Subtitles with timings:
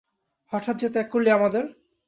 [0.53, 1.63] হঠাৎ যে ত্যাগ করলি আমাদের?